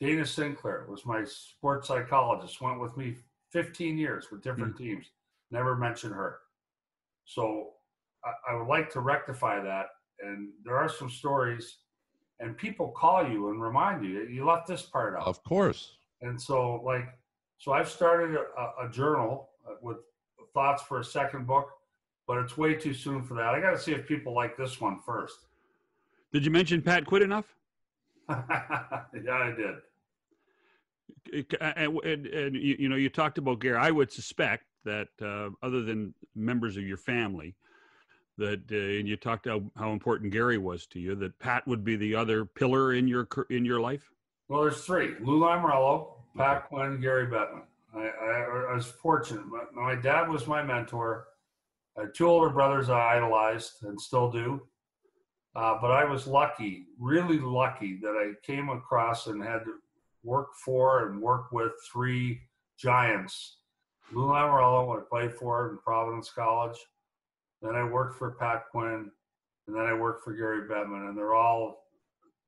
[0.00, 3.16] Dana Sinclair was my sports psychologist, went with me
[3.50, 4.84] 15 years with different hmm.
[4.84, 5.10] teams
[5.50, 6.38] never mention her.
[7.24, 7.70] So
[8.24, 9.86] I, I would like to rectify that.
[10.20, 11.78] And there are some stories,
[12.40, 15.26] and people call you and remind you that you left this part out.
[15.26, 15.92] Of course.
[16.22, 17.06] And so, like,
[17.58, 19.98] so I've started a, a journal uh, with
[20.54, 21.68] thoughts for a second book,
[22.26, 23.54] but it's way too soon for that.
[23.54, 25.36] I got to see if people like this one first.
[26.32, 27.46] Did you mention Pat Quinn enough?
[28.28, 28.44] yeah,
[29.30, 29.76] I did.
[31.60, 33.78] and, and, and you, you know you talked about Gary.
[33.78, 37.54] I would suspect that uh, other than members of your family,
[38.36, 41.14] that uh, and you talked how, how important Gary was to you.
[41.14, 44.10] That Pat would be the other pillar in your in your life.
[44.48, 47.62] Well, there's three: Lou Lamoriello, Pat Quinn, Gary Bettman.
[47.94, 49.46] I, I, I was fortunate.
[49.46, 51.26] My, my, dad was my mentor.
[51.96, 54.60] I had two older brothers I idolized and still do.
[55.56, 59.74] Uh, but I was lucky, really lucky, that I came across and had to
[60.22, 62.40] work for and work with three
[62.78, 63.57] giants.
[64.12, 66.78] Lou Lamoriello, I played for in Providence College.
[67.62, 69.10] Then I worked for Pat Quinn,
[69.66, 71.84] and then I worked for Gary Bettman, and they're all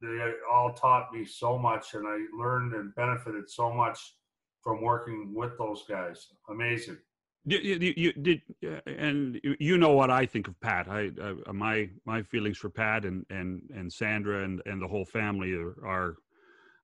[0.00, 4.14] they all taught me so much, and I learned and benefited so much
[4.62, 6.28] from working with those guys.
[6.48, 6.96] Amazing.
[7.44, 8.42] You, you, you, did,
[8.86, 10.88] and you know what I think of Pat.
[10.88, 15.04] I, I, my my feelings for Pat and and and Sandra and and the whole
[15.04, 16.16] family are, are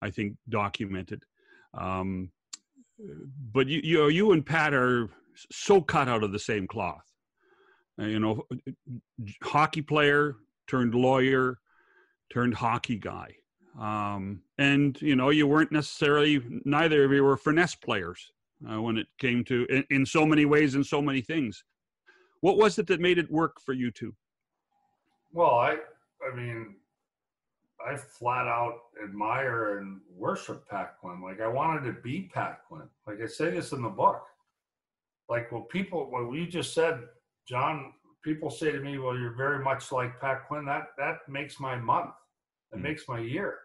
[0.03, 1.25] I think, documented.
[1.75, 2.31] Um,
[3.53, 5.09] but you you you and Pat are
[5.51, 7.05] so cut out of the same cloth.
[8.01, 8.47] Uh, you know,
[9.43, 11.59] hockey player turned lawyer
[12.33, 13.35] turned hockey guy.
[13.79, 18.33] Um, and you know, you weren't necessarily neither of you were finesse players
[18.71, 21.63] uh, when it came to in, in, so many ways and so many things.
[22.41, 24.15] What was it that made it work for you two?
[25.33, 25.77] Well, I
[26.27, 26.77] I mean,
[27.85, 31.23] I flat out admire and worship Pat Quinn.
[31.23, 32.89] Like I wanted to be Pat Quinn.
[33.07, 34.23] Like I say this in the book.
[35.29, 37.01] Like well, people, what you just said,
[37.49, 37.93] John.
[38.25, 41.77] People say to me, "Well, you're very much like Pat Quinn." That that makes my
[41.77, 42.11] month.
[42.73, 42.83] It mm-hmm.
[42.83, 43.59] makes my year.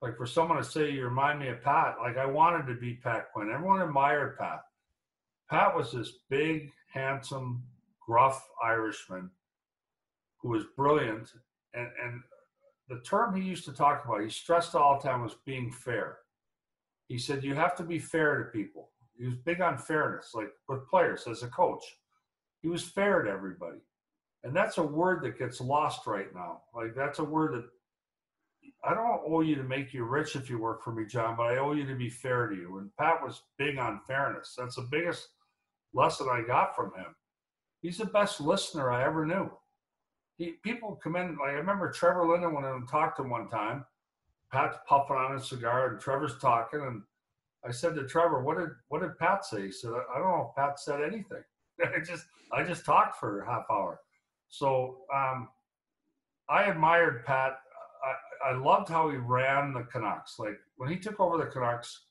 [0.00, 2.94] Like for someone to say you remind me of Pat, like I wanted to be
[3.02, 3.50] Pat Quinn.
[3.52, 4.60] Everyone admired Pat.
[5.50, 7.64] Pat was this big, handsome,
[8.06, 9.30] gruff Irishman
[10.44, 11.30] who was brilliant.
[11.72, 12.22] And, and
[12.88, 16.18] the term he used to talk about, he stressed all the time, was being fair.
[17.08, 18.90] He said, You have to be fair to people.
[19.16, 21.84] He was big on fairness, like with players as a coach.
[22.62, 23.78] He was fair to everybody.
[24.42, 26.62] And that's a word that gets lost right now.
[26.74, 27.64] Like, that's a word that
[28.86, 31.44] I don't owe you to make you rich if you work for me, John, but
[31.46, 32.78] I owe you to be fair to you.
[32.78, 34.54] And Pat was big on fairness.
[34.58, 35.28] That's the biggest
[35.94, 37.14] lesson I got from him.
[37.80, 39.50] He's the best listener I ever knew.
[40.36, 43.48] He, people come in, like I remember Trevor Linden in and talked to him one
[43.48, 43.84] time.
[44.52, 46.80] Pat's puffing on a cigar and Trevor's talking.
[46.80, 47.02] And
[47.66, 49.66] I said to Trevor, what did, what did Pat say?
[49.66, 51.42] He said, I don't know if Pat said anything.
[51.82, 54.00] I just, I just talked for a half hour.
[54.48, 55.48] So um,
[56.48, 57.58] I admired Pat
[58.04, 60.38] I, I loved how he ran the Canucks.
[60.38, 62.06] Like when he took over the Canucks,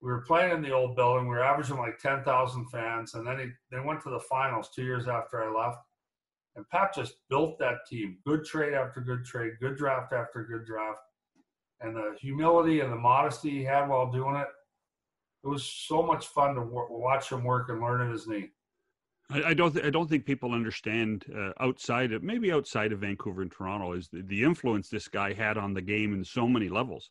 [0.00, 1.28] we were playing in the old building.
[1.28, 4.70] We were averaging like ten thousand fans, and then he they went to the finals
[4.74, 5.78] two years after I left.
[6.54, 8.18] And Pat just built that team.
[8.26, 10.98] Good trade after good trade, good draft after good draft,
[11.80, 14.48] and the humility and the modesty he had while doing it.
[15.44, 18.50] It was so much fun to watch him work and learn at his knee.
[19.30, 19.72] I, I don't.
[19.72, 23.92] Th- I don't think people understand uh, outside of maybe outside of Vancouver and Toronto
[23.92, 27.10] is the, the, influence this guy had on the game in so many levels.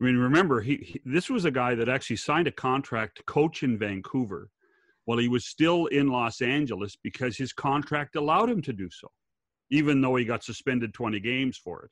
[0.00, 3.22] I mean, remember he, he, this was a guy that actually signed a contract to
[3.22, 4.50] coach in Vancouver
[5.06, 9.08] while he was still in Los Angeles because his contract allowed him to do so,
[9.70, 11.90] even though he got suspended 20 games for it.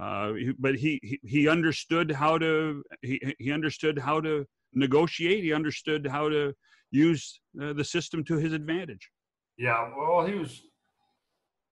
[0.00, 5.44] Uh, but he, he he understood how to he he understood how to negotiate.
[5.44, 6.54] He understood how to
[6.90, 9.10] use uh, the system to his advantage.
[9.58, 10.62] Yeah, well, he was.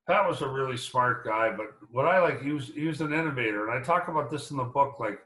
[0.07, 3.15] Pat was a really smart guy, but what I like, he was he was an
[3.15, 5.01] innovator, and I talk about this in the book.
[5.01, 5.21] Like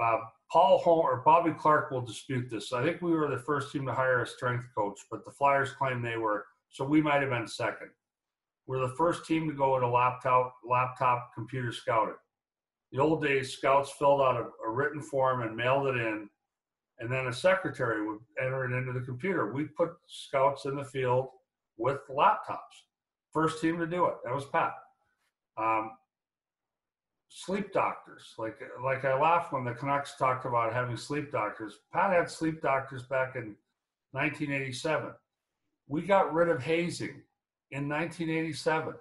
[0.00, 0.18] uh,
[0.54, 2.72] Paul Holm or Bobby Clarke will dispute this.
[2.72, 5.72] I think we were the first team to hire a strength coach, but the Flyers
[5.72, 7.88] claim they were, so we might have been second.
[8.68, 12.14] We're the first team to go a laptop laptop computer scouting.
[12.92, 16.30] The old days, scouts filled out a, a written form and mailed it in,
[17.00, 19.52] and then a secretary would enter it into the computer.
[19.52, 21.30] We put scouts in the field
[21.78, 22.84] with laptops.
[23.32, 24.14] First team to do it.
[24.24, 24.74] That was Pat.
[25.58, 25.90] Um,
[27.34, 28.34] sleep doctors.
[28.38, 31.80] Like like I laughed when the Canucks talked about having sleep doctors.
[31.92, 33.56] Pat had sleep doctors back in
[34.12, 35.10] 1987.
[35.88, 37.22] We got rid of hazing
[37.72, 38.94] in 1987.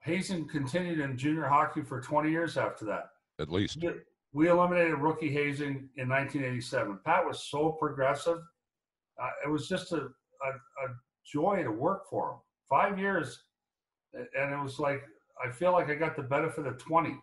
[0.00, 3.10] Hazing continued in junior hockey for 20 years after that.
[3.38, 3.78] At least
[4.32, 7.00] we eliminated rookie hazing in 1987.
[7.04, 8.38] Pat was so progressive.
[9.22, 10.50] Uh, it was just a, a,
[10.84, 12.36] a, joy to work for him.
[12.68, 13.44] Five years,
[14.14, 15.04] and it was like
[15.44, 17.16] I feel like I got the benefit of 20.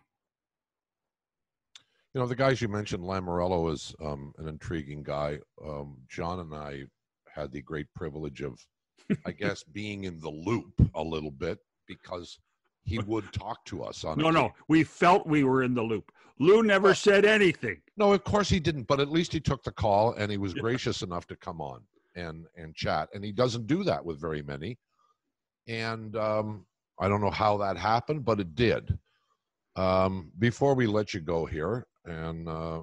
[2.14, 5.38] You know, the guys you mentioned, Lamoriello is um, an intriguing guy.
[5.64, 6.82] Um, John and I
[7.32, 8.58] had the great privilege of,
[9.24, 12.38] I guess, being in the loop a little bit because
[12.82, 14.18] he would talk to us on.
[14.18, 16.10] No, no, we felt we were in the loop.
[16.40, 17.80] Lou never said anything.
[17.96, 20.54] No, of course he didn't, but at least he took the call and he was
[20.54, 21.82] gracious enough to come on
[22.16, 23.08] and and chat.
[23.14, 24.78] And he doesn't do that with very many.
[25.68, 26.66] and um,
[26.98, 28.98] I don't know how that happened, but it did.
[29.76, 32.82] Um, before we let you go here, and uh,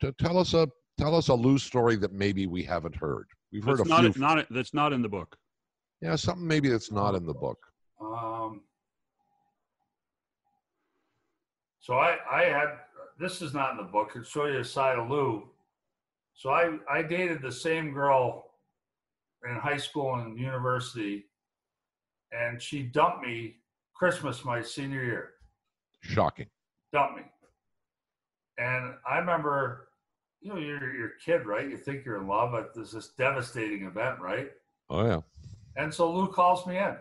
[0.00, 3.26] to tell us a tell us a Lou story that maybe we haven't heard.
[3.52, 4.20] We've heard That's a not few.
[4.20, 5.36] not that's not in the book.
[6.00, 7.58] yeah, something maybe that's not in the book.
[8.00, 8.62] Um,
[11.80, 12.68] so I, I had
[13.18, 14.10] this is not in the book.
[14.16, 15.48] I'll show you a side of Lou.
[16.34, 18.50] So I, I dated the same girl
[19.48, 21.24] in high school and university,
[22.30, 23.56] and she dumped me
[23.94, 25.30] Christmas my senior year.
[26.02, 26.46] Shocking.
[26.92, 27.22] Dumped me.
[28.58, 29.88] And I remember,
[30.40, 31.68] you know, you're you're a kid, right?
[31.68, 34.50] You think you're in love, but there's this devastating event, right?
[34.90, 35.20] Oh yeah.
[35.76, 36.96] And so Lou calls me in.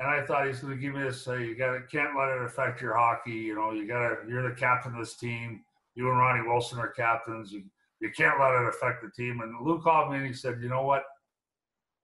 [0.00, 1.22] And I thought he's going to give me this.
[1.22, 3.32] Say, you got to can't let it affect your hockey.
[3.32, 4.16] You know, you got to.
[4.28, 5.62] You're the captain of this team.
[5.94, 7.52] You and Ronnie Wilson are captains.
[7.52, 7.64] You
[8.00, 9.40] you can't let it affect the team.
[9.40, 11.04] And Lou called me and he said, you know what?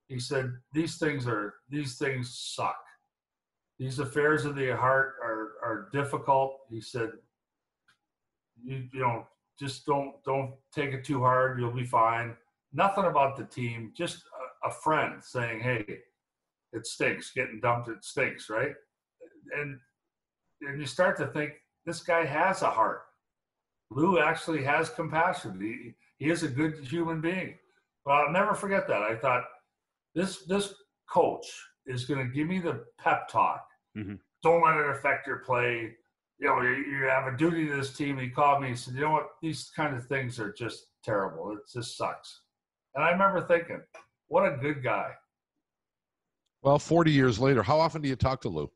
[0.08, 2.76] He said these things are these things suck.
[3.78, 6.58] These affairs of the heart are are difficult.
[6.70, 7.12] He said,
[8.62, 9.26] you you know
[9.58, 11.58] just don't don't take it too hard.
[11.58, 12.36] You'll be fine.
[12.72, 13.92] Nothing about the team.
[13.96, 14.24] Just
[14.64, 15.84] a, a friend saying, hey
[16.72, 18.74] it stinks getting dumped it stinks right
[19.56, 19.78] and
[20.62, 21.52] and you start to think
[21.86, 23.02] this guy has a heart
[23.92, 27.54] lou actually has compassion he, he is a good human being
[28.04, 29.44] but i'll never forget that i thought
[30.16, 30.74] this this
[31.08, 31.46] coach
[31.86, 33.64] is going to give me the pep talk
[33.96, 34.18] Mhm.
[34.42, 35.94] don't let it affect your play
[36.38, 39.00] you know you, have a duty to this team he called me he said you
[39.02, 42.40] know what these kind of things are just terrible it just sucks
[42.94, 43.80] and i remember thinking
[44.28, 45.10] what a good guy
[46.62, 48.70] Well, 40 years later, how often do you talk to Lou?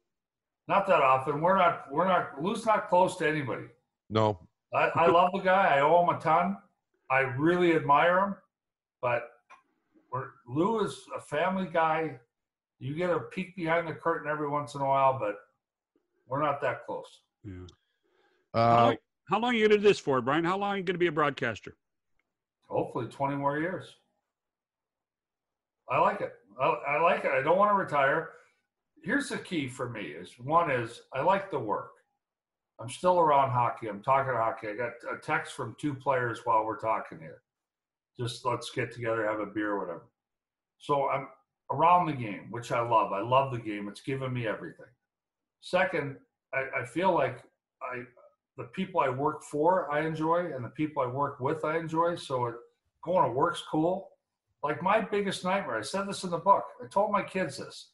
[0.68, 1.40] Not that often.
[1.40, 1.90] We're not.
[1.90, 2.42] We're not.
[2.42, 3.64] Lou's not close to anybody.
[4.10, 4.38] No.
[4.74, 5.76] I, I love the guy.
[5.76, 6.58] I owe him a ton.
[7.10, 8.34] I really admire him,
[9.00, 9.22] but
[10.12, 12.20] we're, Lou is a family guy.
[12.78, 15.36] You get a peek behind the curtain every once in a while, but
[16.26, 17.22] we're not that close.
[17.48, 17.66] Yeah.
[18.54, 18.96] how, Uh, long,
[19.30, 20.44] how long are you going to do this for, Brian?
[20.44, 21.76] How long are you going to be a broadcaster?
[22.68, 23.86] Hopefully, twenty more years.
[25.88, 26.32] I like it.
[26.60, 27.30] I, I like it.
[27.30, 28.30] I don't want to retire.
[29.02, 31.92] Here's the key for me: is one is I like the work.
[32.80, 33.88] I'm still around hockey.
[33.88, 34.68] I'm talking hockey.
[34.68, 37.42] I got a text from two players while we're talking here.
[38.20, 40.06] Just let's get together, have a beer, or whatever.
[40.78, 41.28] So I'm
[41.72, 43.12] around the game, which I love.
[43.12, 43.88] I love the game.
[43.88, 44.86] It's given me everything.
[45.60, 46.16] Second,
[46.54, 47.42] I, I feel like
[47.82, 48.02] I
[48.56, 52.16] the people I work for I enjoy, and the people I work with I enjoy.
[52.16, 52.54] So it,
[53.04, 54.10] going to work's cool.
[54.62, 56.64] Like my biggest nightmare, I said this in the book.
[56.82, 57.90] I told my kids this.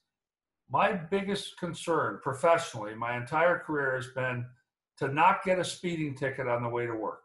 [0.71, 4.47] My biggest concern professionally, my entire career has been
[4.99, 7.21] to not get a speeding ticket on the way to work.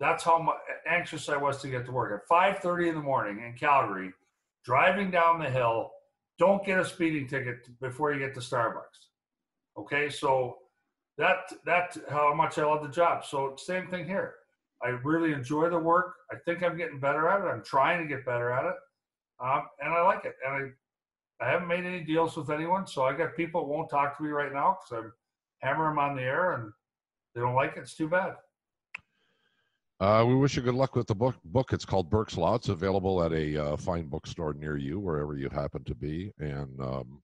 [0.00, 0.54] That's how
[0.88, 2.20] anxious I was to get to work.
[2.20, 4.12] At 5:30 in the morning in Calgary,
[4.64, 5.92] driving down the hill,
[6.38, 9.13] don't get a speeding ticket before you get to Starbucks.
[9.76, 10.58] Okay, so
[11.18, 13.24] that that how much I love the job.
[13.24, 14.34] So same thing here.
[14.82, 16.14] I really enjoy the work.
[16.30, 17.48] I think I'm getting better at it.
[17.48, 18.74] I'm trying to get better at it,
[19.42, 20.34] um, and I like it.
[20.46, 20.74] And
[21.40, 24.22] I, I haven't made any deals with anyone, so I got people won't talk to
[24.22, 25.12] me right now because I'm
[25.60, 26.72] hammering them on the air, and
[27.34, 27.80] they don't like it.
[27.80, 28.34] It's too bad.
[30.00, 31.36] uh, we wish you good luck with the book.
[31.44, 31.72] Book.
[31.72, 32.56] It's called Burke's Law.
[32.56, 36.32] It's available at a uh, fine bookstore near you, wherever you happen to be.
[36.38, 37.22] And um,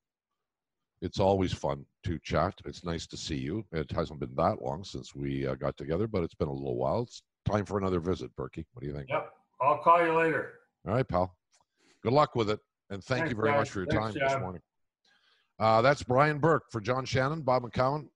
[1.01, 2.55] it's always fun to chat.
[2.65, 3.65] It's nice to see you.
[3.73, 6.77] It hasn't been that long since we uh, got together, but it's been a little
[6.77, 7.03] while.
[7.03, 8.65] It's time for another visit, Berkey.
[8.73, 9.09] What do you think?
[9.09, 9.33] Yep.
[9.63, 10.53] I'll call you later.
[10.87, 11.37] All right, pal.
[12.03, 12.61] Good luck with it.
[12.91, 13.59] And thank Thanks, you very guys.
[13.59, 14.63] much for your Thanks, time this morning.
[15.59, 18.09] Uh, that's Brian Burke for John Shannon, Bob McCown.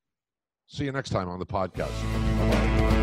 [0.67, 2.94] See you next time on the podcast.